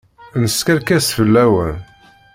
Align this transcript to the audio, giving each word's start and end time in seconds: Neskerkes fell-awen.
Neskerkes 0.41 1.05
fell-awen. 1.17 1.75